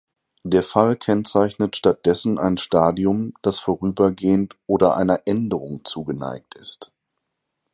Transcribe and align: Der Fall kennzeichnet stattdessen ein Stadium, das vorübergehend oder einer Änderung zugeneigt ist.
Der 0.43 0.63
Fall 0.63 0.95
kennzeichnet 0.95 1.75
stattdessen 1.75 2.39
ein 2.39 2.57
Stadium, 2.57 3.35
das 3.43 3.59
vorübergehend 3.59 4.57
oder 4.65 4.97
einer 4.97 5.21
Änderung 5.27 5.85
zugeneigt 5.85 6.55
ist. 6.55 6.91